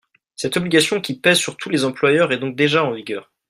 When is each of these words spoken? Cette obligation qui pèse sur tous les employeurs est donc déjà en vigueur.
Cette 0.35 0.57
obligation 0.57 0.99
qui 0.99 1.13
pèse 1.19 1.37
sur 1.37 1.57
tous 1.57 1.69
les 1.69 1.85
employeurs 1.85 2.31
est 2.31 2.39
donc 2.39 2.55
déjà 2.55 2.83
en 2.83 2.91
vigueur. 2.93 3.31